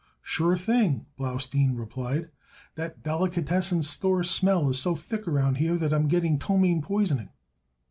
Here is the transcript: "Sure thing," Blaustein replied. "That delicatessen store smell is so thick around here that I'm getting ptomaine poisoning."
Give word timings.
"Sure 0.23 0.57
thing," 0.57 1.05
Blaustein 1.15 1.77
replied. 1.77 2.31
"That 2.73 3.03
delicatessen 3.03 3.83
store 3.83 4.23
smell 4.23 4.67
is 4.67 4.81
so 4.81 4.95
thick 4.95 5.27
around 5.27 5.57
here 5.57 5.77
that 5.77 5.93
I'm 5.93 6.07
getting 6.07 6.39
ptomaine 6.39 6.81
poisoning." 6.81 7.29